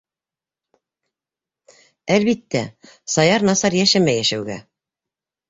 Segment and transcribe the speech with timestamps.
[2.15, 2.63] Әлбиттә,
[3.17, 4.59] Саяр насар йәшәмәй йәшәүгә.